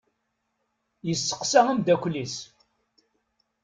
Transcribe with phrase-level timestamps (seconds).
[1.07, 2.35] Yesseqsa amdakel-is.